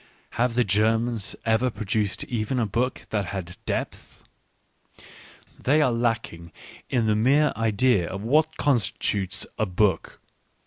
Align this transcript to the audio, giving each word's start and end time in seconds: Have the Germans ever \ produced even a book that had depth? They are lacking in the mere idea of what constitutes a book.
Have 0.41 0.55
the 0.55 0.63
Germans 0.63 1.35
ever 1.45 1.69
\ 1.69 1.69
produced 1.69 2.23
even 2.23 2.57
a 2.57 2.65
book 2.65 3.05
that 3.11 3.27
had 3.27 3.55
depth? 3.67 4.23
They 5.61 5.79
are 5.79 5.91
lacking 5.91 6.51
in 6.89 7.05
the 7.05 7.15
mere 7.15 7.53
idea 7.55 8.09
of 8.09 8.23
what 8.23 8.57
constitutes 8.57 9.45
a 9.59 9.67
book. 9.67 10.19